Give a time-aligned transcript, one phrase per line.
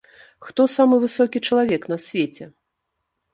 [0.45, 2.49] Хто самы высокі чалавек на свеце?